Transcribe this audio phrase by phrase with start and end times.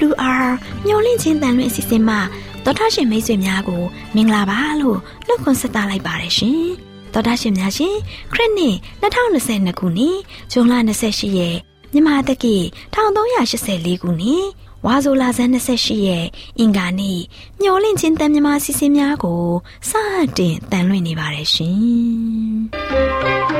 [0.00, 0.46] AWR
[0.86, 2.20] မျော်လင့်ခြင်းတန်လွင့်အစီအစဉ်မှာ
[2.64, 3.82] တော်တာရှင်မိတ်ဆွေများကို
[4.14, 6.64] မင်္ဂလာပါလို့နှုတ်ခွန်းဆက်သလိုက်ပါတယ်ရှင်။
[7.12, 7.96] တော်တာရှင်များရှင်
[8.32, 10.16] ခရစ်နှစ်2022ခုနှစ်
[10.52, 10.72] ဇွန်လ
[11.06, 11.58] 28ရက်
[11.92, 12.56] မြန်မာတက္ကီ
[12.94, 14.44] 1384ခုနှစ်
[14.86, 16.26] ဝါဆိုလာဇန်28ရက်
[16.58, 17.20] အင်္ဂါနေ့
[17.60, 19.44] မျော်လင့်ခြင်းတန်မြမာစီစဉ်များကို
[19.88, 19.92] စ
[20.38, 23.58] တင်တန်လွင့်နေပါတယ်ရှင်။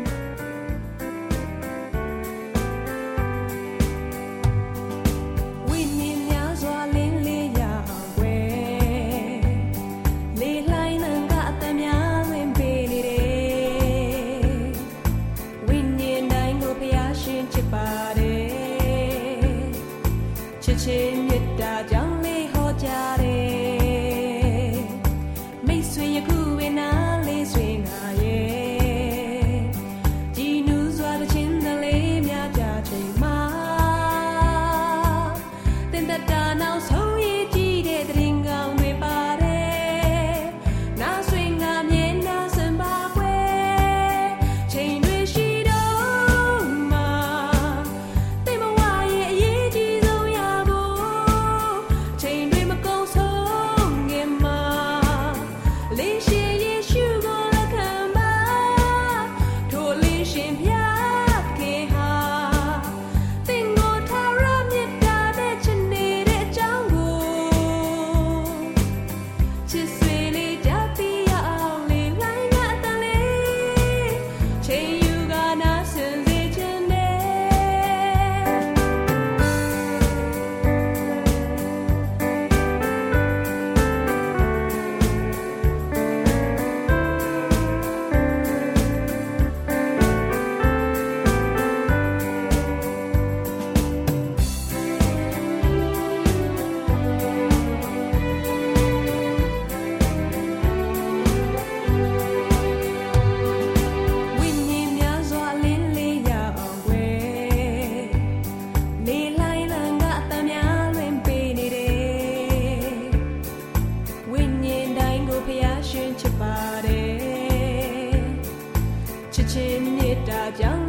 [120.59, 120.81] Chẳng.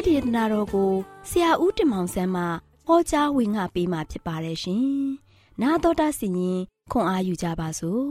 [0.08, 0.90] ဒေသနာတော်ကို
[1.28, 2.42] ဆရာဦးတင်မောင်ဆန်းမှ
[2.86, 4.86] ဟောကြားဝင်ငါပေးมาဖြစ်ပါတယ်ရှင်။
[5.62, 6.58] 나တော်တာစီရင်
[6.92, 8.04] ခွန်အားယူကြပါစို့။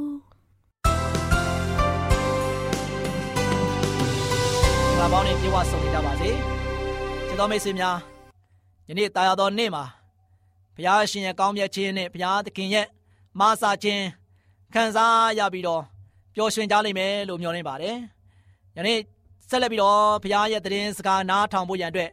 [4.98, 6.30] ငါပေါင်းနဲ့ပြေဝဆုံနေကြပါစေ။
[7.28, 7.98] ကျေးတော်မိတ်ဆွေများ
[8.88, 9.84] ယနေ့တာယာတော်နေ့မှာ
[10.76, 12.88] ဘုရားရှင်ရဲ့ကောင်းမြတ်ခြင်းနဲ့ဘုရားသခင်ရဲ့
[13.40, 14.04] မဆာခြင်း
[14.74, 15.84] ခံစားရပြီးတော့
[16.36, 17.98] ပျော်ရွှင်ကြလိမ့်မယ်လို့မျှော်လင့်ပါတယ်။
[18.78, 19.00] ယနေ့
[19.51, 22.11] ဆက်လက်ပြီးတော့ဘုရားရဲ့တည်င်းစကားနားထောင်ဖို့ရန်အတွက်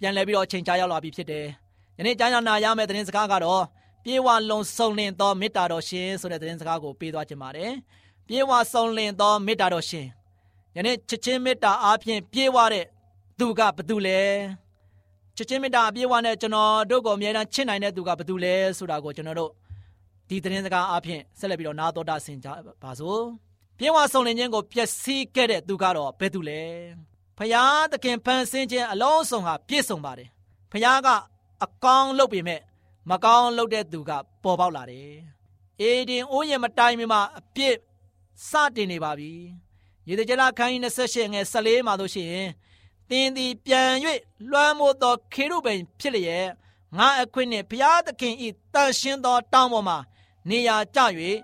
[0.00, 1.46] ပြန်လည်ပြီးတော့ချိန်ချရောက်လာပြီဖြစ်တယ်။
[1.98, 3.62] ယနေ့ကြားနာရမယ့်တည်င်းစကားကတော့
[4.04, 7.72] ပြေဝလုံဆုံလင်သောမေတ္တာတော်ရှင်ဆိုတဲ့တည်င်းစကားကိုပေးသွားခြင်းပါတယ်။
[8.26, 10.06] ပြေဝဆုံလင်သောမေတ္တာတော်ရှင်
[10.76, 12.86] ယနေ့ချစ်ချင်းမေတ္တာအားဖြင့်ပြေးဝတဲ့
[13.38, 14.20] သူကဘသူလဲ
[15.36, 19.50] ချစ်ချင်းမေတ္တာအပြည့်အဝနဲ့ကျွန်တော်တို့ကိုအမြဲတမ်းချစ်နိုင်တဲ့သူကဘသူလဲဆိုတာကိုကျွန်တော်တို့
[20.28, 22.48] ဒီသတင်းစကားအားဖြင့်ဆက်လက်ပြီးတော့နာတော်တာဆင်ကြ
[22.82, 23.45] ပါစို့
[23.78, 26.62] ပြေဝဆုံလင်ခြင်းကိုပျက်စီးခဲ့တဲ့သူကတော့ဘယ်သူလဲ
[27.38, 30.28] ဖယားသခင်ဖန်ဆင်းခြင်းအလုံးစုံဟာပြည့်စုံပါတယ်
[30.72, 31.08] ဖယားက
[31.64, 32.60] အကောင်းလုပ်ပေမဲ့
[33.10, 34.10] မကောင်းလုပ်တဲ့သူက
[34.42, 35.16] ပေါ်ပေါက်လာတယ်
[35.80, 37.76] အေဒင်အိုးရင်မတိုင်မီမှာအပြစ်
[38.48, 39.32] စတင်နေပါပြီ
[40.08, 42.48] ရေတကြလခန်းကြီး28ငယ်14မှာတို့ရှိရင်
[43.10, 43.90] သင်သည်ပြန်၍
[44.50, 46.46] လွှမ်းမိုးသောခေရုဗိမ်ဖြစ်လျက်
[46.98, 49.98] ငါအခွင့်နှင့်ဘုရားသခင်ဤတန်ရှင်းသောတောင်းပေါ်မှာ
[50.48, 51.00] နေရာကျ၍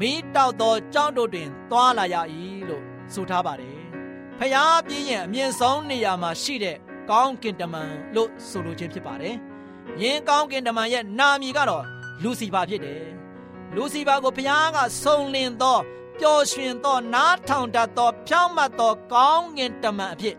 [0.00, 2.16] မိတောက်သောကြောင်းတို့တွင်သွားလာရ၏
[2.68, 2.84] လို့
[3.14, 3.78] ဆိုထားပါတယ်။
[4.38, 6.76] ဖျားပြင်းရင်အမြင့်ဆုံးနေရာမှာရှိတဲ့
[7.10, 9.36] ကောင်းကင်တမန်လို့ဆိုလိုခြင်းဖြစ်ပါတယ်။
[10.00, 11.84] ယင်းကောင်းကင်တမန်ရဲ့နာမည်ကတော့
[12.22, 13.04] လူစီဖာဖြစ်တယ်။
[13.74, 15.78] လူစီဖာကိုဖျားကဆုံလင်သော
[16.20, 20.36] ပျော်ရွှင်သောနားထောင်တတ်သောဖြောင့်မတ်သောကောင်းကင်တမန်အဖြစ်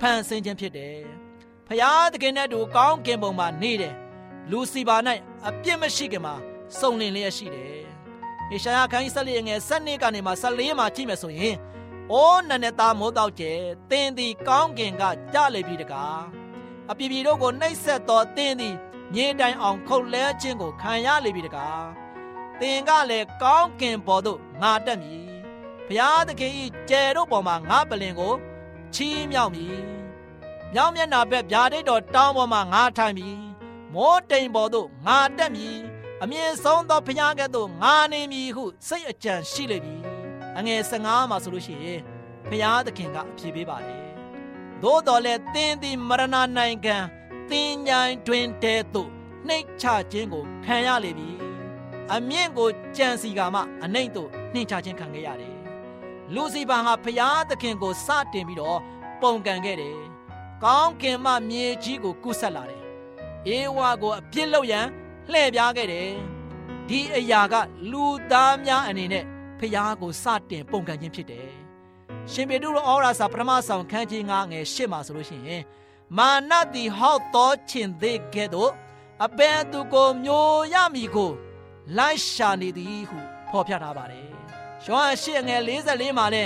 [0.00, 0.98] ဖန်ဆင်းခြင်းဖြစ်တယ်။
[1.68, 3.94] ဖျားသခင်နဲ့တူကောင်းကင်ဘုံမှာနေတယ်။
[4.50, 4.96] လူစီဖာ၌
[5.46, 6.34] အပြစ်မရှိခင်မှာ
[6.78, 7.81] စုံလင်လျက်ရှိတယ်။ေ
[8.64, 11.56] ရှာယခန်းကြီးဆက်လျငယ်ဆက်နှစ်ကနေမှဆက်လေးမှာကြည့်မယ်ဆိုရင်
[12.12, 13.52] အိုးနနဲ့သားမိုးတော့ကျဲ
[13.90, 15.02] တင်းသည်ကောင်းကင်က
[15.34, 16.22] ကြလေပြီတကား
[16.90, 18.74] အပြပြတို့ကိုနှိပ်ဆက်သောတင်းသည်
[19.14, 21.86] ညင်တိုင်အောင်ခုတ်လဲခြင်းကိုခံရလေပြီတကား
[22.60, 25.24] တင်ကလည်းကောင်းကင်ပေါ်သို့ငါတက်မည်
[25.86, 28.34] ဘုရားသခင်ဤကျဲတို့ပေါ်မှာငါပလင်ကို
[28.94, 29.76] ချီးမြှောက်မည်
[30.74, 33.36] မြောင်းမျက်နာဘက်ဗျာဒိတ်တော်တောင်းပေါ်မှာငါထိုင်မည်
[33.94, 35.76] မောတိမ်ပေါ်သို့ငါတက်မည်
[36.24, 39.94] အမြင့်ဆုံးသောဘုရားကဲ့သို့ငါနေမည်ဟုစိတ်အကြံရှိလေပြီ
[40.58, 42.00] အငယ်15မှာဆိုလို့ရှိရင်
[42.48, 44.02] ဘုရားသခင်ကအဖြေပေးပါတယ်
[44.82, 46.24] သို့တော်လည်းသင်သည်မရဏ
[46.56, 46.96] နိုင်ငံ
[47.50, 49.10] သင်ញိုင်တွင်တဲသို့
[49.46, 51.28] နှိတ်ချခြင်းကိုခံရလေပြီ
[52.12, 55.56] အမြင့်ကိုကြံစီကမှအနှိမ့်သို့နှိမ့်ချခြင်းခံခဲ့ရတယ်
[56.34, 58.78] လူစီပါဟာဘုရားသခင်ကိုစတင်ပြီးတော့
[59.22, 59.98] ပုံကန်ခဲ့တယ်
[60.64, 62.82] ကောင်းကင်မှမြေကြီးကိုကုဆက်လာတယ်
[63.46, 64.86] အေဝါကိုအပြစ်လုပ်ရန်
[65.30, 66.10] လှည့်ပြားခဲ့တယ်
[66.88, 67.54] ဒီအရာက
[67.90, 69.24] လူသားများအနေနဲ့
[69.58, 71.48] ဖျားကိုစတင်ပုံကန်ခြင်းဖြစ်တယ်
[72.32, 75.62] ရှင်ပေတုရောဩရာစာပထမဆောင်ခန်းကြီး9ငယ်8မှာဆိုလို့ရှိရင်
[76.18, 78.72] မာနတိဟောက်တော်ချင်သေးကဲ့သို့
[79.24, 81.30] အဘယ်သူကိုမျိုးရမည်ကို
[81.98, 83.18] လိုက်ရှာနေသည်ဟု
[83.50, 84.26] ဖော်ပြထားပါတယ်
[84.84, 86.44] ယောဟန်ရှေ့ငယ်44မှာလဲ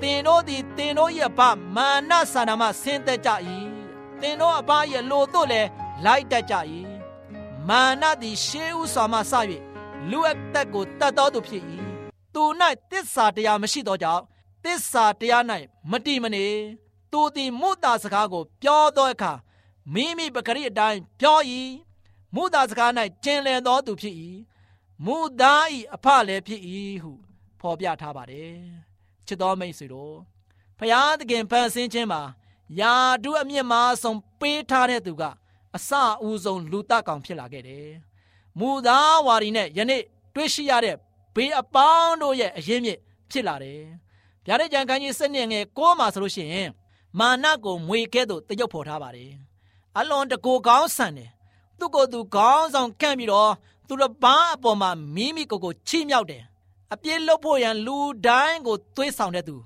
[0.00, 1.40] တင်တို့သည်တင်တို့ရဲ့ဘ
[1.76, 3.30] မာနဆန္ဒမှဆင်းသက်ကြ၏
[4.20, 5.68] တင်တို့အဘရဲ့လိုတို့လည်း
[6.04, 6.54] လိုက်တတ်ကြ၏
[7.68, 9.32] မာနသည်ရှေးဥစွာမှစ၍
[10.10, 11.62] လူအသက်ကိုတတ်တော်သူဖြစ်၏
[12.34, 12.42] သူ၌
[12.90, 14.22] တစ္ဆာတရားမရှိသောကြောင့်
[14.64, 15.44] တစ္ဆာတရား၌
[15.90, 16.46] မတိမနေ
[17.12, 19.32] သူသည်မုတာစကားကို ပြောသောအခါ
[19.94, 21.38] မိမိပဂရိအတိုင်းပြော၏
[22.34, 22.90] မုတာစကား၌
[23.24, 24.14] ကျင်လည်သောသူဖြစ်၏
[25.06, 25.64] မုသား၏
[25.94, 26.60] အဖလည်းဖြစ်၏
[27.02, 27.12] ဟု
[27.60, 28.56] ဖော်ပြထားပါတယ်
[29.26, 30.16] ချစ်တော်မိတ်ဆွေတို့
[30.78, 32.22] ဖျားသခင်ဖန်ဆင်းခြင်းမှာ
[32.80, 32.94] ယာ
[33.24, 35.24] တုအမြင့်မားဆုံးပေးထားတဲ့သူက
[35.76, 35.90] အစ
[36.22, 37.88] အဦးဆုံးလူတကောင်ဖြစ်လာခဲ့တယ်။
[38.58, 40.02] မူသားဝါရီနဲ့ယနေ့
[40.34, 40.96] တွေ့ရှိရတဲ့
[41.34, 42.98] ဘေးအပေါင်းတို့ရဲ့အရင်းမြစ်
[43.30, 43.80] ဖြစ်လာတယ်။
[44.46, 46.68] ဗျာဒိတ်ကြံခန်းကြီးစနစ်ငယ်ကိုးမှာဆိုလို့ရှိရင်
[47.18, 49.32] မာနကိုမွေကဲ့သို့တရုပ်ဖော်ထားပါတယ်။
[49.98, 51.30] အလွန်တကိုကောင်းဆန်တယ်။
[51.78, 53.52] သူ့ကိုယ်သူကောင်းဆောင်ကန့်ပြီးတော့
[53.88, 56.42] သူတစ်ပန်းအပေါ်မှာမိမိကိုယ်ကိုချိမြောက်တယ်။
[56.92, 59.56] အပြစ်လုပ်ဖို့ရန်လူတိုင်းကိုသွေးဆောင်တဲ့သူ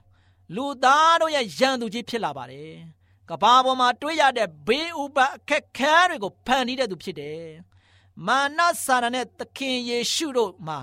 [0.54, 2.72] လူသားတို့ရဲ့ရန်သူကြီးဖြစ်လာပါတယ်။
[3.28, 7.44] ကဘာပေါ်မှာတွေးရတဲ့ဘေးဥပအခက်ခဲတွေကိုဖန်တီးတဲ့သူဖြစ်တယ်။
[8.26, 10.78] မာနစာရနဲ့သခင်ယေရှုတို့မှာ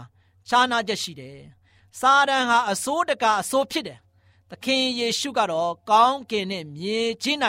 [0.47, 1.39] ခြားနာချက်ရှိတယ်။
[1.99, 3.99] စာရန်ဟာအစိုးတကအစိုးဖြစ်တယ်။
[4.49, 7.37] သခင်ယေရှုကတော့ကောင်းကင်နဲ့မြေကြီး၌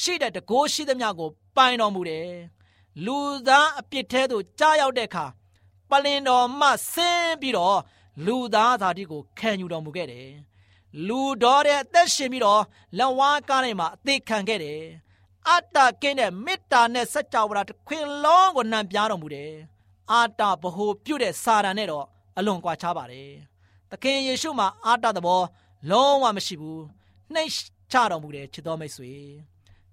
[0.00, 2.30] ရှိတဲ့တကိုးရှိသမျှကိုပိုင်တော်မူတယ်။
[3.04, 3.18] လူ
[3.48, 5.26] သားအပြစ်ထဲသို့ကြားရောက်တဲ့အခါ
[5.90, 7.78] ပလင်တော်မှဆင်းပြီးတော့
[8.26, 10.28] လူသားသားတိကိုခံယူတော်မူခဲ့တယ်။
[11.08, 12.62] လူတော်တဲ့အသက်ရှင်ပြီးတော့
[12.98, 14.80] လက်ဝါးကားတိုင်းမှာအသေးခံခဲ့တယ်
[15.48, 19.52] အတ္တကင်းတဲ့မေတ္တာနဲ့စัจ java တခွင်လုံးကိုနံပြားတော်မူတယ်
[20.10, 22.06] အာတဗဟိုပြုတ်တဲ့စာတန်နဲ့တော့
[22.38, 23.30] အလွန်ကွာခြားပါတယ်
[23.90, 25.42] သခင်ယေရှုမှာအာတသဘော
[25.90, 26.82] လုံးဝမရှိဘူး
[27.32, 27.52] နှိမ့်
[27.92, 29.12] ချတော်မူတယ်ချစ်တော်မိတ်ဆွေ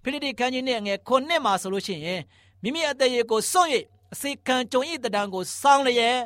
[0.01, 2.21] ဖိလိတိခန်းကြီးနဲ့ငယ်ခုနှစ်မှာဆိုလို့ရှိရင်
[2.63, 3.69] မိမိအသက်ရည်ကိုစွန့်၍
[4.13, 6.19] အစေခံကြုံဤတံကိုစောင်းလျက်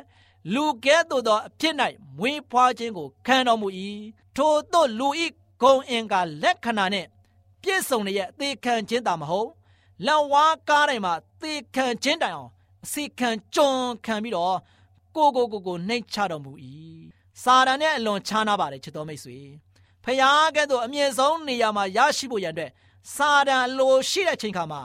[0.54, 1.74] လူကဲ့သို့သောအဖြစ်၌
[2.18, 3.68] မွေးဖွားခြင်းကိုခံတော်မူ၏
[4.36, 5.26] ထိုသို့လူဤ
[5.62, 7.06] ဂုံအင်ကလက္ခဏာနဲ့
[7.62, 9.48] ပြည့်စုံရဲ့အသေးခံခြင်းတာမဟုတ်
[10.06, 12.50] လက်ဝါးကားတိုင်းမှာသေခံခြင်းတိုင်အောင်
[12.84, 13.70] အစီခံကြုံ
[14.06, 14.56] ခံပြီးတော့
[15.16, 16.52] ကိုကိုကိုကိုနှိမ့်ချတော်မူ၏
[17.42, 19.38] စာတန်နဲ့အလွန်ခြားနာပါတယ်ချစ်တော်မိတ်ဆွေ
[20.04, 22.70] ဖျားကဲ့သို့အမြင့်ဆုံးနေရာမှာရရှိဖို့ရန်အတွက်
[23.14, 24.82] စာတန်လိုရှိတဲ့ချိန်ခါမှာ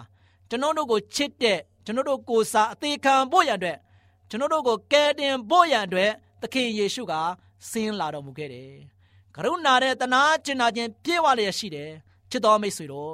[0.49, 3.77] ကျွန်တော်တို့ကိုချစ်တဲ့ကျွန်တော်တို့ကိုစာအသေးခံဖို့ရန်အတွက်
[4.29, 6.11] ကျွန်တော်တို့ကိုကယ်တင်ဖို့ရန်အတွက်
[6.41, 7.13] သခင်ယေရှုက
[7.69, 8.94] ဆင်းလာတော်မူခဲ့တယ်
[9.35, 11.91] ကရုဏာတဲ့တနာကျင်နာခြင်းပြေဝလျက်ရှိတယ်
[12.29, 13.13] ချစ်တော်မိတ်ဆွေတို့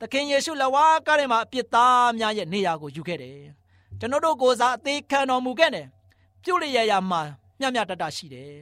[0.00, 3.38] သခင်ယေရှုလက်ဝါးကားထဲမှာအပြစ်သားများရဲ့နေရာကိုယူခဲ့တယ်
[3.98, 5.86] ကျွန်တော်တို့ကိုယ်စားအသေးခံတော်မူခဲ့တယ်
[6.42, 7.20] ပြုလျက်ရမှာ
[7.60, 8.52] မျှမျှတတရှိတယ်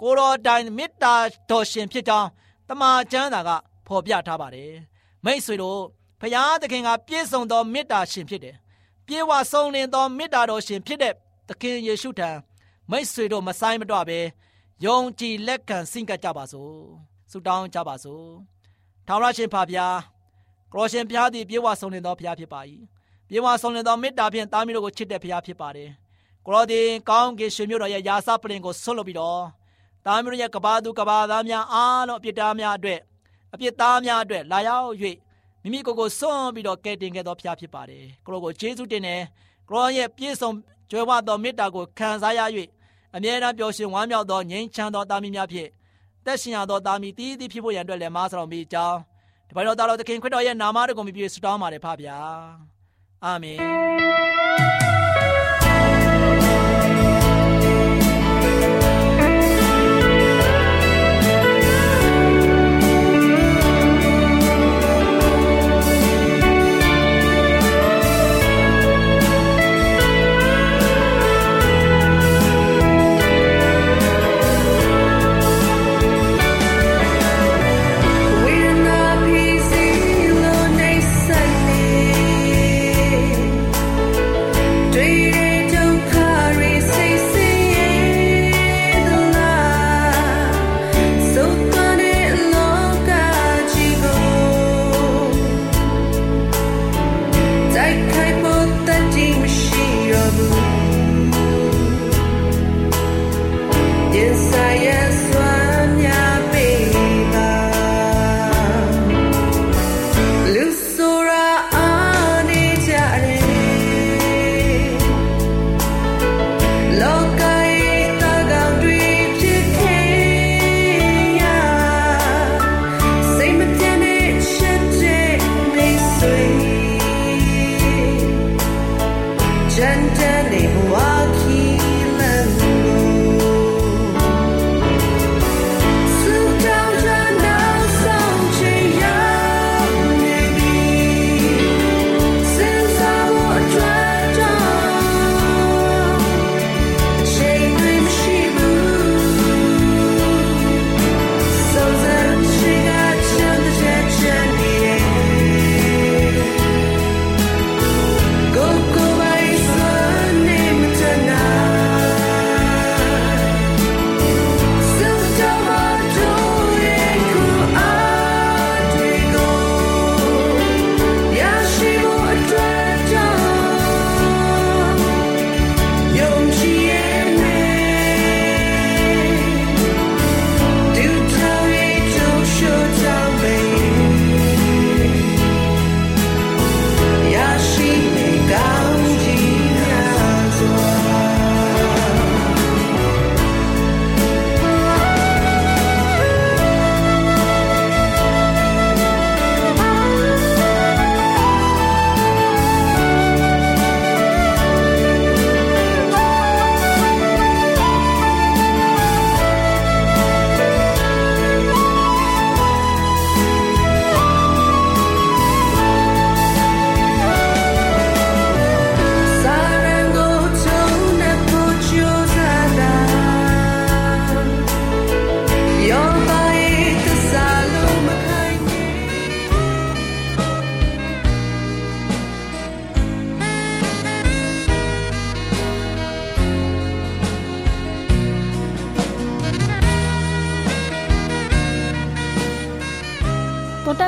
[0.00, 1.14] ကိုတော်တိုင်မေတ္တာ
[1.50, 2.28] တော်ရှင်ဖြစ်ကြောင်း
[2.68, 3.50] တမန်ကျမ်းစာက
[3.86, 4.72] ဖော်ပြထားပါတယ်
[5.24, 5.80] မိတ်ဆွေတို့
[6.20, 8.56] ဖရာသခင်ကပြည့်စုံသောမေတ္တာရှင်ဖြစ်တယ်
[9.06, 11.14] ပြေဝဆုံးလင်သောမေတ္တာတော်ရှင်ဖြစ်တဲ့
[11.48, 12.30] သခင်ယေရှုထံ
[12.90, 14.20] မိတ်ဆွေတို့မဆိုင်မတော့ပဲ
[14.82, 16.74] ယုံကြည်လက်ခံဆင့်ကပ်ကြပါစို့
[17.30, 18.26] ဆုတောင်းကြပါစို့
[19.06, 19.86] ထာဝရရှင်ဖာဗျာ
[20.72, 22.60] ကရောရှင်ဖျားသည်ပြေဝဆုံးလင်သောဖျားဖြစ်ပါ၏
[23.28, 25.90] ပြေဝဆုံးလင်သောမေတ္တာဖြင့်တာမီးတို့ကိုချစ်တဲ့ဖျားဖြစ်ပါတယ်
[26.46, 29.42] ကရောသည်ကောင်းကင်ရှင်မြို့တော်ရဲ့ယာစပလင်ကိုဆွတ်လုပ်ပြီးတော့
[30.06, 33.00] တာမီးတို့ရဲ့ကဘာသူကဘာသားများအားလုံးအပြစ်သားများအတွက်
[33.54, 34.86] အပြစ်သားများအတွက်လာရောက်၍
[35.62, 39.22] မိမိကိုယ်ကိုစွန့်ပြီးတော့ကယ်တင်ခဲ့သောဖျားဖြစ်ပါတယ်ကိုရောကိုယေရှုတင်တယ်
[39.68, 40.50] ကိုရောရဲ့ပြည့်စုံ
[40.90, 42.40] ကြွယ်ဝသောမေတ္တာကိုခံစားရ၍
[43.16, 45.70] အမြဲတမ်းပျော်ရွှင်ဝမ်းမြောက်သောငြိမ်းချမ်းသောသားမီးများဖြင့်
[46.26, 48.98] တက်ရှင်ရသောသားမီးတည်တည်ဖြစ်ဖို့ရန်အတွက်လည်းမားဆောင်မိကြောင်း
[49.48, 52.18] တပည့်တော်သားတော်သခင်ခရစ်တော်ရဲ့နာမတော်ကိုမြည်ပြဆုတောင်းပါတယ်ဖပါဗျာ
[53.24, 53.58] အာမင်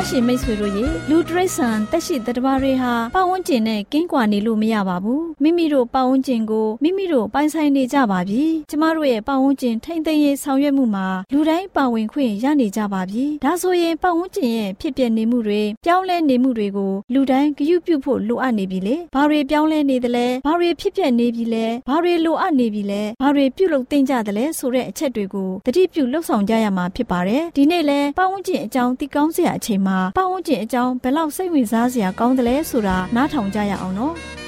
[0.09, 34.16] ရှင်မိတ်ဆွေတို့ရေလူတရိษံတက်ရှိတတဘာတွေဟာပတ်ဝန်းကျင်နဲ့ကင်းကွာနေလို့မရပါဘူးမိမိတို့ပတ်ဝန်းကျင်ကိုမိမိတို့ပိုင်ဆိုင်နေကြပါပြီကျမတို့ရဲ့ပတ်ဝန်းကျင်ထိမ့်သိမ်းရေးဆောင်ရွက်မှုမှာလူတိုင်းပါဝင်ခွင့်ရနေကြပါပြီဒါဆိုရင်ပတ်ဝန်းကျင်ရဲ့ဖြစ်ပျက်နေမှုတွေပြောင်းလဲနေမှုတွေကိုလူတိုင်းဂရုပြုဖို့လိုအပ်နေပြီလေဘာတွေပြောင်းလဲနေသလဲဘာတွေဖြစ်ပျက်နေပြီလဲဘာတွေလိုအပ်နေပြီလဲဘာတွေပြုလုပ်သင့်ကြသလဲဆိုတဲ့အချက်တွေကိုတတိပြုလှုပ်ဆောင်ကြရမှာဖြစ်ပါတယ်ဒီနေ့လဲပတ်ဝန်းကျင်အကြောင်းသိကောင်းစရာအချိန်မှာပတ်ဝန်းကျင်အကြောင်းဘယ်လောက်စိတ်ဝင်စားစရာကောင်းသလဲဆိုတာနားထောင်ကြရအောင်နော်။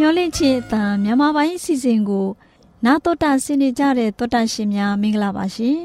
[0.00, 2.26] မျောလင့်ချင်းအတန်မြန်မာပိုင်းအစီအစဉ်ကို
[2.84, 5.78] နာတော်တာဆင်းနေကြတဲ့တောတာရှင်များမင်္ဂလာပါရှင်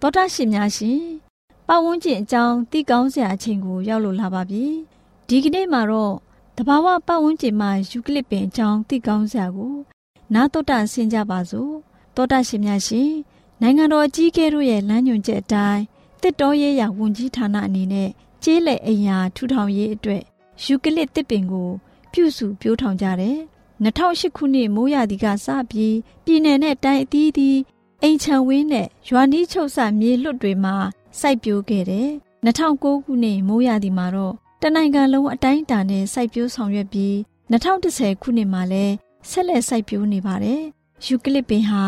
[0.00, 1.23] တောတာရှင်များရှင်
[1.68, 4.64] ပတ်ဝန်းကျင်အကြောင်းသိကောင်းစရာအချိန်ကိုရောက်လို့လာပါပြီ
[5.28, 6.14] ဒီကနေ့မှာတော့
[6.56, 9.74] တဘာဝပတ်ဝန်းကျင်မှာယူကလစ်ပင်အကြောင်းသိကောင်းစရာကို
[10.34, 11.72] နာတော်တာဆင်းကြပါစို့
[12.16, 13.10] တောတာရှင်များရှင်
[13.60, 15.82] နိုင်ငံတော်အကြီးအကဲတို့ရဲ့လမ်းညွှန်ချက်အတိုင်း
[16.22, 18.10] တစ်တော်ရေးရာဝန်ကြီးဌာနအနေနဲ့
[18.42, 20.22] ကျေးလက်အိမ်ယာထူထောင်ရေးအတွက်
[20.64, 21.70] ယူကလစ်တစ်ပင်ကို
[22.12, 23.38] ပြုစုပြိုးထောင်ကြတယ်
[23.84, 27.58] 2008ခုနှစ်မိုးရာသီကစပြီးပြည်내နဲ့တိုင်းအသီးသီး
[28.02, 30.76] အိမ်ချံဝင်းနဲ့ရွာနီးချုပ်ဆမြေလွတ်တွေမှာ
[31.20, 32.08] စိုက်ပျိုးခဲ့တယ်
[32.44, 37.14] 2009ခုနှစ်မိုးရာသီမှာတော့တနိုင်ငံလုံးအတိုင်းအတာနဲ့စိုက်ပျိုးဆောင်ရွက်ပြီး
[37.50, 38.94] 2010ခုနှစ်မှာလည်း
[39.30, 40.62] ဆက်လက်စိုက်ပျိုးနေပါတယ်
[41.06, 41.82] ယူကလစ်ပင်ဟာ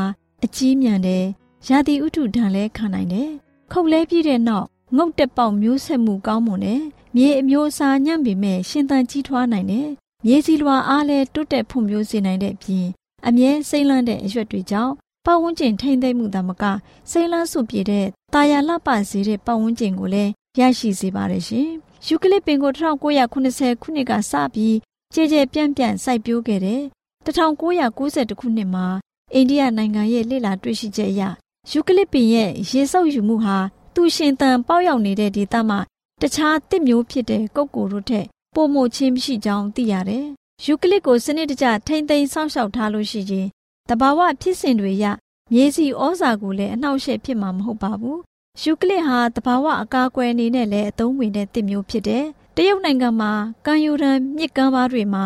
[0.45, 1.25] အကြီးမြန်တယ်
[1.69, 3.31] ရာသီဥတုဒဏ်လဲခံနိုင်တယ်
[3.73, 4.67] ခုတ်လဲပြီးတဲ့နောက်
[4.97, 6.83] ငုတ်တက်ပေါက်မျိုးဆက်မှုကောင်းမွန်တယ်
[7.17, 9.89] မြေအမျိုးအစားညံ့ပေမဲ့ရှင်သန်ကြီးထွားနိုင်တယ်
[10.27, 12.87] မြေစီလွာအားလဲတိုးတက်ဖွံ့ဖြိုးစေနိုင်တဲ့အပြင်
[13.27, 14.95] အမြဲစိမ့်လန်းတဲ့အရွက်တွေကြောင့်
[15.27, 16.65] ပတ်ဝန်းကျင်ထိမ့်သိမ့်မှုသာမက
[17.11, 21.69] စိမ့်လန်းစုပြေတဲ့တာယာလှပစေတဲ့ပတ်ဝန်းကျင်ကိုလည်းရရှိစေပါတယ်ရှင်။
[22.07, 24.77] ယူကလစ်ပင်ကို1980ခုနှစ်ကစပြီး
[25.15, 26.83] ကြဲကြဲပြန့်ပြန့်စိုက်ပျိုးခဲ့တဲ့
[27.27, 28.87] 1992ခုနှစ်မှာ
[29.35, 31.23] အိန္ဒိယနိုင်ငံရဲ့လေ့လာတွေ့ရှိချက်အရ
[31.71, 33.57] ယူကလစ်ပင်ရဲ့ရေဆုပ်ယူမှုဟာ
[33.95, 35.79] သူရှင်သန်ပေါက်ရောက်နေတဲ့ဒေသမှာ
[36.23, 40.27] တခြားတစ်မျိုးဖြစ်တဲ့ကုတ်ကိုတို့ထက်ပိုမိုချင်းမရှိကြောင်းသိရတယ်။
[40.65, 43.47] ယူကလစ်ကိုစနစ်တကျထိမ့်သိမ်းစောင့်ရှောက်ထားလို့ရှိရင်
[43.89, 45.05] တဘာဝဖြစ်စဉ်တွေရ
[45.53, 48.19] မြေစီဩဇာကိုလည်းအနှောက်အယှက်ဖြစ်မှာမဟုတ်ပါဘူး။
[48.63, 52.25] ယူကလစ်ဟာတဘာဝအကာအကွယ်အနေနဲ့လည်းအသုံးဝင်တဲ့တစ်မျိုးဖြစ်တယ်။
[52.57, 53.33] တရုတ်နိုင်ငံမှာ
[53.67, 55.25] ကံယူရန်မြစ်ကမ်းပါးတွေမှာ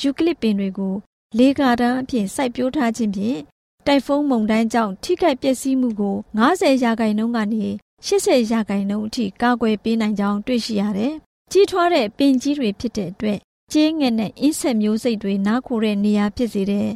[0.00, 0.94] ယူကလစ်ပင်တွေကို
[1.38, 3.40] လေကာတန်းအဖြစ်စိုက်ပျိုးထားခြင်းဖြင့်
[3.86, 7.64] တိုက်ဖုန်းမုန်တိုင်းကြောင့်ထိခိုက်ပျက်စီးမှုကို90ရာခိုင်နှုန်းကနေ
[8.06, 11.14] 80ရာခိုင်နှုန်းအထိကာကွယ်ပေးနိုင်ကြောင်းတွေ့ရှိရတယ်။
[11.52, 13.38] ကြီးထွားတဲ့ပင်ကြီးတွေဖြစ်တဲ့အတွက်
[13.72, 16.88] ကျင်းငယ်နဲ့အင်းဆက်မျိုးစိတ်တွေနားခိုတဲ့နေရာဖြစ်စေတဲ့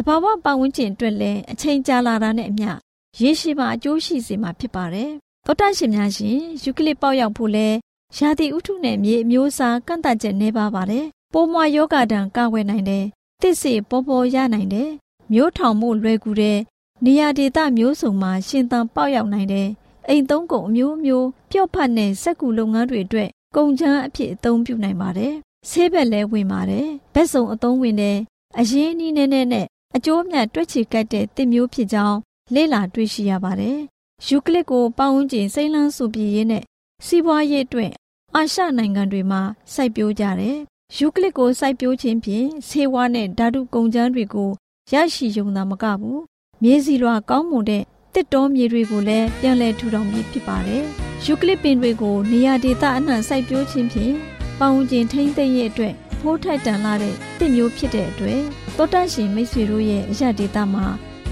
[0.00, 2.70] တဘာဝပတ်ဝန်းကျင်အတွက်လည်းအချိန်ကြာလာတာနဲ့အမျှ
[3.20, 5.10] ရေရှည်မှာအကျိုးရှိစေမှာဖြစ်ပါတယ်။
[5.46, 7.68] သောတာရှင်များရှင်ယူကလစ်ပေါက်ရောက်ဖို့လဲ
[8.18, 13.04] ရာသီဥတုနဲ့မြေအမျိုးအစားကန့်သတ်ချက်နှဲပါပါတယ်။ပိုးမွာယောဂတံကာဝယ်နိုင်တယ်။
[13.42, 14.90] တစ်စီပေါ်ပေါ်ရနိုင်တယ်။
[15.32, 16.58] မျိုးထောင်မှုလွယ်ကူတဲ့
[17.04, 19.68] နေရာဒေသမျိုးစုံမှာရှင်သန်ပေါက်ရောက်နိုင်တယ်။
[20.08, 25.34] အိမ်သုံးကုန်အမျိုးမျိုးပျော့ဖတ်တဲ့စက်ကူလုပ်ငန်းတွေအတွက်ကုန်ချမ်းအဖြစ်အသုံးပြုနိုင်ပါတယ်။
[25.70, 28.16] ဆေးဘက်လည်းဝင်ပါတယ်။ဘက်စုံအသုံးဝင်တဲ့
[28.58, 32.18] အရင်းအနှီးနဲ့နဲ့ အကျိုးမြတ်တွက်ချေကတ်တဲ့တစ်မျိုးဖြစ်ကြောင်း
[32.54, 33.78] လေ့လာတွေ့ရှိရပါတယ်။
[34.26, 36.64] ယူကလစ်ကိုပေါင်းကျင်စိမ့်လန်းစုပြည့်ရေးနဲ့
[37.06, 37.92] စီးပွားရေးအတွက်
[38.34, 39.40] အာရှနိုင်ငံတွေမှာ
[39.74, 40.56] စိုက်ပျိုးကြတယ်။
[40.96, 44.50] ယူကလစ်ကိုစိုက်ပျိုးခြင်းဖြင့်ဆေးဝါးနဲ့ဓာတုကုန်ကြမ်းတွေကို
[44.92, 46.18] ရရှိရုံသာမကဘူး။
[46.62, 50.84] မြေစီလွာကောင်းမွန်တဲ့တစ်တောမြေတွေကိုလည်းပြန်လည်ထူထောင်ပြီးဖြစ်ပါတယ်။
[51.24, 54.14] ယူကလစ်ပင်တွေကိုနေရာဒေသအနှံ့စိုက်ပျိုးခြင်းဖြင့်
[54.60, 58.40] ပေါင်းကျင်ထိမ့်သိမ့်ရဲ့အတွက်ဖိုးထိုက်တန်လာတဲ့တစ်မျိုးဖြစ်တဲ့အတွက်
[58.77, 60.85] တောတန့်ရှင်မိတ်ဆွေတို့ရဲ့အရာဒေတာမှာ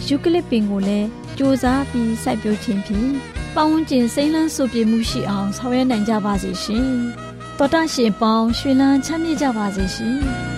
[0.08, 3.12] ယူကလစ်ပင်ကိုလည်းစ조사ပြီးစိုက်ပျိုးခြင်းဖြင့်
[3.56, 6.90] ပတ်ဝန်းကျင်စိမ့်လန်းစုပြေမှုရှိအောင်ဆောင်ရွက်နိုင်ကြပါစေရှင်။
[7.58, 10.20] တောတန့်ရှင်ပေါင်းရွှေလန်းချမ်းမြေ့ကြပါစေရှင်။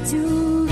[0.01, 0.70] နား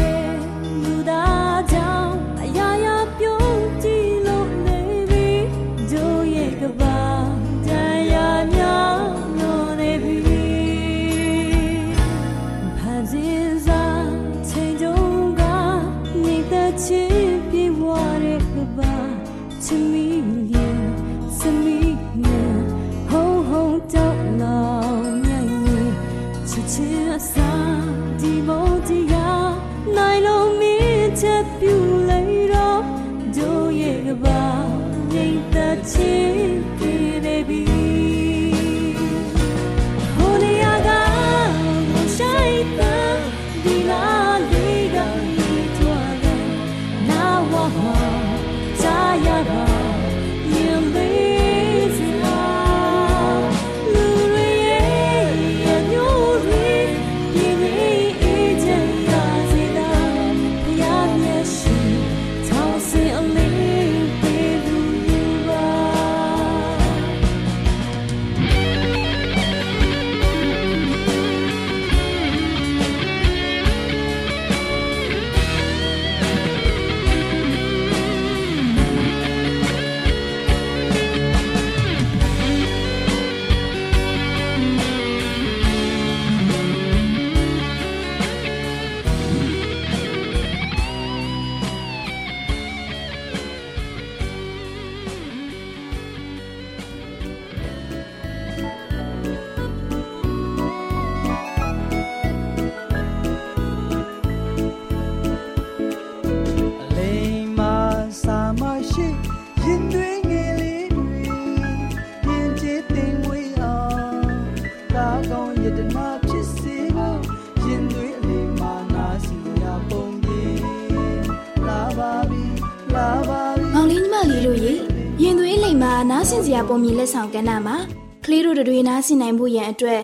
[126.33, 127.77] ဆင်စရာပုံမြင်လက်ဆောင်ကဏ္ဍမှာ
[128.25, 130.01] ကလေးတို့တွေနားဆင်နိုင်ဖို့ရန်အတွက်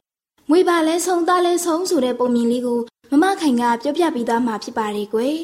[0.51, 5.35] မွေပါလဲဆုံးသားလဲဆုံးဆိုတဲ့ပုံမြင်လေးကိုမမခိုင်ကပြောပြပေးသွားမှာဖြစ်ပါတယ်ကွယ်။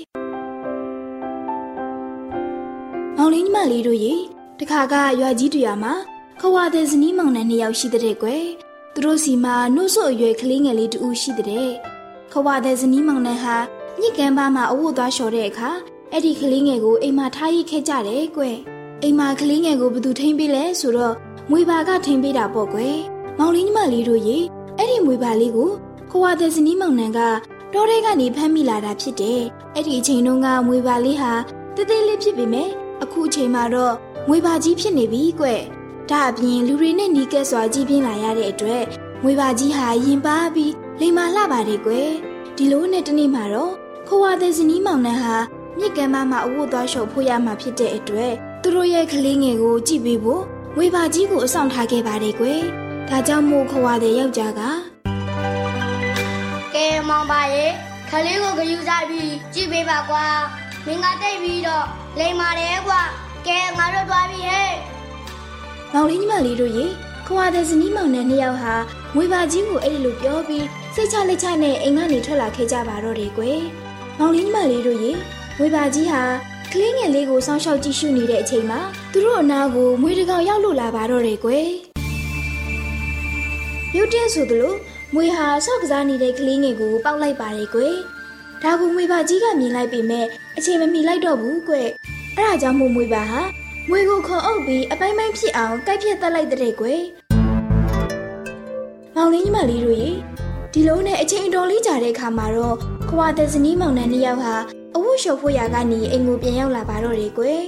[3.17, 4.15] မောင်လေးညီမလေးတို့ရေ
[4.61, 5.93] တခါကရွာကြီးတူရမှာ
[6.41, 8.45] ခွာတဲ့ဇနီးမောင်နှံနှစ်ယောက်ရှိတဲ့ကွယ်။
[8.95, 11.71] သူတို့စီမှာနှုတ်ဆွအရွယ်ကလေးငယ်လေးတူရှိတဲ့
[12.33, 13.57] ခွာတဲ့ဇနီးမောင်နှံဟာ
[14.01, 15.71] မြစ်ကမ်းပါးမှာအဝတ်သွားလျှော်တဲ့အခါ
[16.13, 18.59] အဲ့ဒီကလေးငယ်ကိုအိမ်မှာထားရိတ်ခဲ့ကြတယ်ကွယ်။
[19.03, 21.15] အိမ်မှာကလေးငယ်ကိုဘယ်သူထိန်းပေးလဲဆိုတော့
[21.51, 22.97] မွေပါကထိန်းပေးတာပေါ့ကွယ်။
[23.39, 24.39] မောင်လေးညီမလေးတို့ရေ
[24.77, 25.71] အဲ့ဒီမွေပါလေးကို
[26.11, 27.21] ခွာတဲ့ဇနီးမောင်နှံက
[27.73, 29.41] တောထဲကနေဖမ်းမိလာတာဖြစ်တယ်။
[29.75, 31.33] အဲ့ဒီအချိန်တုန်းကမွေပါလေးဟာ
[31.75, 32.69] တေးသေးလေးဖြစ်ပေမဲ့
[33.03, 33.95] အခုအချိန်မှာတော့
[34.29, 35.47] မွေပါကြီးဖြစ်နေပြီကွ။
[36.11, 38.85] ဒါအပြင်လူတွေနဲ့နီးကပ်စွာကြီးပြင်းလာရတဲ့အတွက်
[39.23, 41.93] မွေပါကြီးဟာရင်ပါပြီးလိမ္မာလှပါတယ်ကွ။
[42.57, 43.73] ဒီလိုနဲ့တနေ့မှာတော့
[44.09, 45.37] ခွာတဲ့ဇနီးမောင်နှံဟာ
[45.79, 50.43] မြစ်ကမ်းမမှာအဝတ်သွားလျှော်ဖို့ရမှာဖြစ်တဲ့အတွက် သူတို့ရဲ့ကလေးငယ်ကိုကြည့်ပေးဖို့
[50.77, 52.63] မွေပါကြီးကိုအဆောင်ထားခဲ့ပါတယ်ကွယ်။
[53.11, 54.61] ဒါကြောင့်မို့ခွာတဲ့ယောက်ျားက
[56.75, 57.71] ကဲမောင်ပါရဲ့
[58.11, 60.25] ခလေးကိုဂယူစားပြီးကြည့်ပေးပါကွာ
[60.87, 61.87] မင်းကတိတ်ပြီးတော့
[62.19, 63.01] လိမ်မာတယ်ကွာ
[63.47, 64.73] ကဲငါတို့သွားပြီဟဲ့
[65.93, 66.87] မောင်လေးညီမလေးတို့ရေ
[67.27, 68.75] ခွာတဲ့ဇနီးမောင်နဲ့နှစ်ယောက်ဟာ
[69.15, 73.61] မွေပါကြီးကိုအဲ့ဒီလိုပြောပြီးစိတ်ချလက်ချနဲ့အိမ်ကနေထွက်လာခဲ့ကြပါတော့တယ်ကွယ်
[74.19, 75.13] မောင်လေးညီမလေးတို့ရေ
[75.59, 76.23] မွေပါကြီးဟာ
[76.75, 78.81] ကလေးငယ်လေးကိုစောင့်ရှောက်ကြည့်ရှုနေတဲ့အချိန်မှာ
[79.13, 81.69] သူတို့အနာကိုမွေတကောင်ရောက်လို့လာပါတော့တယ်ကွယ်
[83.97, 84.75] ရုတ်တရက်ဆိုသလို
[85.15, 87.97] မွေဟာဆော့ကစားနေတဲ့ကလေးငယ်ကိုပေါက်လိုက်ပါတယ်ကွယ်
[88.63, 91.89] ဒါကိုမွေပါကြီးကမြင်လိုက်ပေမဲ့အချိန်မမီလိုက်တော့ဘူးကွယ်
[92.37, 93.41] အဲ့ဒါကြောင့်မို့မွေပါဟာ
[93.91, 97.03] မွေကိုခေါ်အုပ်ပြီးအပိုင်းပိုင်းဖြစ်အောင်ကိုက်ဖြတ်တက်လိုက်တဲ့ကွယ်
[99.17, 100.11] မောင်လေးညီမလေးတို့ရေ
[100.75, 102.77] ဒီလိုနဲ့အချိန်တော်လေးကြာတဲ့အခါမှာတော့
[103.11, 104.55] ခွာတဲ့ဇနီးမောင်နှံနှစ်ယောက်ဟာ
[104.95, 107.63] အဝတ်လျှော်ဖို့ရာကနေအိမ်ကိုပြန်ရောက်လာပါတော့တယ်ကွယ်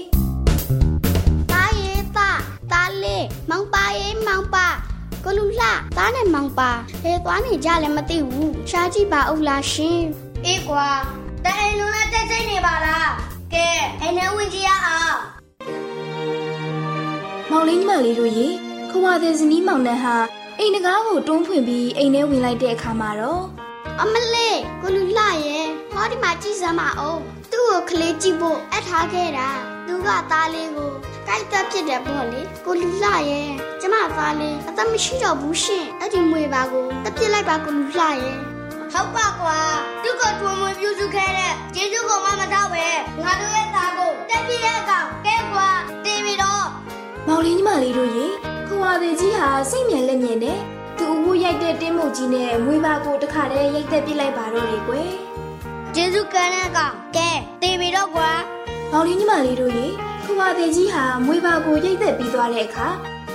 [1.53, 2.41] တားရဲ့တား
[2.73, 4.67] တားလေးမောင်ပါရဲ့မောင်ပါ
[5.25, 6.71] ကိုလူလှတားနဲ့မောင်ပါ
[7.03, 10.03] ဟဲသွားနေကြလည်းမသိဘူးရှားကြည့်ပါဦးလားရှင်
[10.45, 10.89] အေးကွာ
[11.45, 13.11] တအိမ်လုံးနဲ့တက်စိတ်နေပါလား
[13.55, 13.69] ကဲ
[14.01, 15.17] အိမ်ထဲဝင်ကြည့်ရအောင်
[17.51, 18.49] မောင်လေးညီမလေးတို့ရေ
[18.91, 20.17] ခွာတဲ့ဇနီးမောင်နှံဟာ
[20.65, 23.43] အိမ်တကားကိုတွန်းဖွင့်ပြီးအိမ်ထဲဝင်လိုက်တဲ့အခါမှာတော့
[24.01, 27.21] အမလေးကိုလူလှရဲ့ဟောဒီမှာကြည့်စမ်းပါအောင်
[27.53, 29.49] သူ့ကိုကလေးကြည့်ဖို့အပ်ထားခဲ့တာ
[29.87, 30.91] သူကသားလေးကို
[31.27, 33.49] ကြိုက်တက်ဖြစ်တယ်ပေါ့လေကိုလူလှရဲ့
[33.81, 38.37] ကျမသားလေးအသက်မရှိတော့ဘူးရှင်အဲ့ဒီမွေပါကိုတက်ပြစ်လိုက်ပါကိုလူလှရဲ့
[38.93, 39.59] ဟုတ်ပါကွာ
[40.03, 42.87] သူကတွင်မွေပြုစုခဲ့တဲ့ကျေးဇူးကောင်မမတော့ပဲ
[43.23, 45.69] ငါတို့ရဲ့သားကိုတက်ပြစ်ရဲ့ကောင်ကဲကွာ
[46.05, 46.67] တေးပြီးတော့
[47.27, 48.27] မောင်လေးညီမလေးတို့ရေ
[48.85, 50.59] ခွာတဲ့ကြီးဟာစိတ်မြန်လက်မြန်နဲ့
[50.99, 55.11] သူ့အဝတ်ရိုက်တဲ့တင်းမုတ်ကြီးနဲ့မွေးပါကိုတခါတည်းရိုက်သက်ပစ်လိုက်ပါတော့တယ်ကွယ်
[55.95, 57.31] ကျေးဇူးကမ်းတဲ့ကောင်ကဲ
[57.63, 58.31] တေးပြီးတော့ကွာ
[58.93, 59.87] မောင်လေးညီမလေးတို့ရေ
[60.25, 62.87] ခွာတဲ့ကြီးဟာမွေးပါကိုရိုက်သက်ပြီးသွားတဲ့အခါ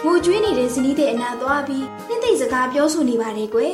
[0.03, 3.73] ငိုကြွေးနေတဲ့ဇနီးတဲ့အနာသွားပြီးနှိမ့်သိမ့်စကားပြောဆိုနေပါတယ်ကွယ်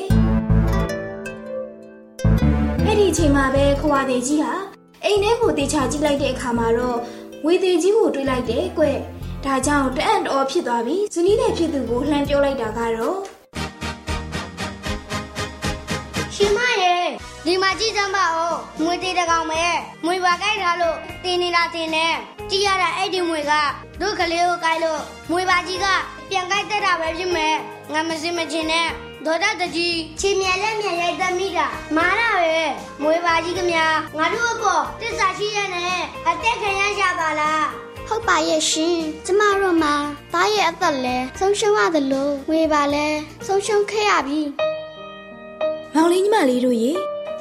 [2.86, 4.54] အဲ့ဒီအချိန်မှာပဲခွာတဲ့ကြီးဟာ
[5.04, 6.98] အိမ်ထဲကိုတေချာကြည့်လိုက်တဲ့အခါမှာတော့
[7.46, 8.98] ဝေသေးကြီးကိုတွေးလိုက်တယ်ကွယ်
[9.46, 13.18] ဒါကြောင့်တအံ့တော်ဖြစ်သွားပြီးဇနီးတဲ့ဖြစ်သူကိုလှမ်းပြောလိုက်တာကတော့
[16.36, 17.06] ရှင်မရဲ့
[17.46, 19.64] ဒီမှာကြည့်စမ်းပါဦးမွေသေးတကောင်ပဲ
[20.06, 22.06] မွေပါကြိုက်ထားလို့တင်းနေတာတင်းနေ
[22.50, 23.54] ကြည့်ရတာအဲ့ဒီမွေက
[24.02, 25.02] တို့ကလေးကိုကြိုက်လို့
[25.32, 25.86] မွေပါကြီးက
[26.30, 27.56] ပြန်ကြိုက်တတ်တာပဲဖြစ်မယ်
[27.94, 28.88] ငါမစင်မချင်နဲ့
[29.26, 32.60] ဒေါ်ဒတကြီးချီမြန်လက်မြန်ရိုက်တတ်မိတာမားတာပဲ
[33.04, 39.96] မွေပါကြီးကများငါတို့အပေါ်တစ္ဆာရှိရနဲ့အသက်ခံရရပါလား ဟုတ်ပါရဲ့ရှင်ကျမတို့မှာ
[40.34, 43.08] သားရဲ့အသက်လဲဆုံးရှုံးရတယ်လို့ငွေပါလဲ
[43.48, 44.42] ဆုံးရှုံးခဲ့ရပြီ
[45.94, 46.92] မောင်လေးညီမလေးတို့ရေ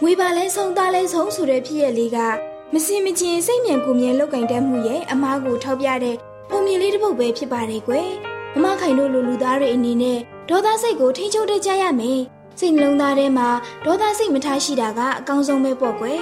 [0.03, 2.19] ငွေပါလဲဆုံးသားလဲဆုံးဆိုတဲ့ဖြစ်ရလေးက
[2.73, 6.17] မစင်မချင်းစိတ်မြန်ကိုမြဲလောက်ကင်တတ်မှုရဲ့အမားကိုထောက်ပြတဲ့
[6.51, 8.11] ပုံမြင်လေးတစ်ပုဒ်ပဲဖြစ်ပါတယ်ကွယ်
[8.55, 12.21] မမခိုင်တို့လူလူသားတွေအနေနဲ့ဒေါသစိတ်ကိုထိန်းချုပ်တတ်ကြရမယ်
[12.59, 13.49] စိတ်နှလုံးသားထဲမှာ
[13.85, 16.21] ဒေါသစိတ်မထားရှိတာကအကောင်းဆုံးပဲပေါ့ကွယ်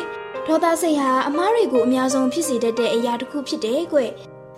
[0.51, 4.11] ဒေါသစိတ်ဟာအမားတွေကိုအများဆုံးဖြစ်စေတတ်တဲ့အရာတစ်ခုဖြစ်တယ်ကွယ်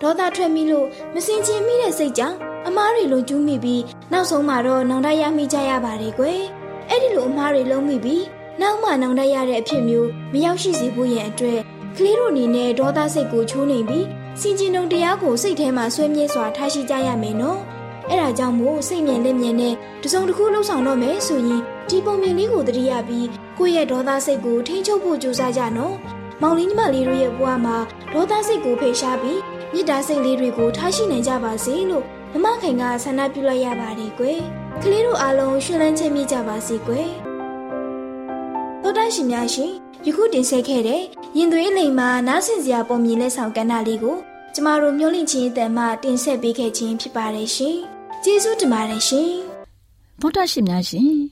[0.02, 6.40] ဒေါသထွက်မိလို့မစင်ချင်မိတဲ့စိတ်ကြောင့်အမားတွေလုံကျူးမိပြီးနောက်ဆုံးမှာတော့နောင်တရမိကြရပါတယ်ကွယ်
[6.88, 8.24] အဲ့ဒီလိုအမားတွေလုံးမိပြီး
[8.60, 11.60] နောက်မှနောင်တရတဲ့အဖြစ်မျိုးမရောက်ရှိစေဖို့ရန်အတွက်
[11.96, 14.06] ကလေးတို့အနေနဲ့ဒေါသစိတ်ကိုချိုးနှိမ်ပြီး
[14.40, 17.60] စင်ကျင်တုံတရားကိုစိတ်ထဲမှာဆွဲမြဲစွာထားရှိကြရမယ်နော်
[18.08, 23.26] အဲ့ဒါကြောင့်မို့စိတ်မြန်လက်မြန်နဲ့တစုံတစ်ခုလှုပ်ဆောင်တော့မယ်ဆိုရင် ဒီပုံမြင်လေးကိုသတိရပြီး
[23.58, 25.96] ကိုယ့်ရဲ့ဒေါသစိတ်ကိုထိန်းချုပ်ဖို့ကြိုးစားကြနော်
[26.42, 27.76] မောင်လေးညီမလေးတို့ရဲ့ဘဝမှာ
[28.12, 29.40] ဒေါသစိတ်ကိုဖေရှားပြီး
[29.72, 34.40] မေတ္တာစိတ်လေးတွေကိုထားရှိနိုင်ကြပါစေလို့မမခင်ကဆန္ဒပြုလိုက်ရပါတယ်ကွယ်
[34.82, 37.08] ကလေးတို့အားလုံးရှင်လန်းချမ်းမြေ့ကြပါစေကွယ်
[38.82, 39.72] သောတရှင်များရှင်
[40.06, 41.02] ယခုတင်ဆက်ခဲ့တဲ့
[41.36, 44.16] ရင်သွေးလိမ်မှာနားဆင်စရာပုံမြင်လက်ဆောင်ကဏ္ဍလေးကို
[44.54, 47.76] ကျမတို့မျောလင့်ချင်းအတန်မှတင်ဆက်ပေးခဲ့ခြင်းဖြစ်ပါတယ်ရှင်။
[48.24, 49.30] ကျေးဇူးတင်ပါတယ်ရှင်။
[50.20, 51.31] သောတာရှင်များရှင်